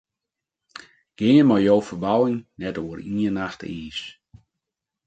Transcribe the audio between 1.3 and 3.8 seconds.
mei jo ferbouwing net oer ien nacht